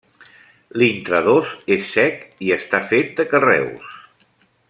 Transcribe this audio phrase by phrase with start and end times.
[0.81, 3.95] L'intradós és cec i està fet de carreus.